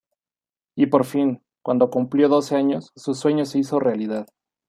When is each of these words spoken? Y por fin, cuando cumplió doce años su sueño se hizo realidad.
Y 0.75 0.87
por 0.87 1.05
fin, 1.05 1.43
cuando 1.63 1.91
cumplió 1.91 2.27
doce 2.27 2.55
años 2.55 2.91
su 2.95 3.13
sueño 3.13 3.45
se 3.45 3.59
hizo 3.59 3.79
realidad. 3.79 4.25